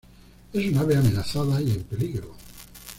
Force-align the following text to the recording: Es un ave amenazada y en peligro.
Es 0.51 0.65
un 0.67 0.79
ave 0.79 0.95
amenazada 0.97 1.61
y 1.61 1.69
en 1.69 1.83
peligro. 1.83 2.33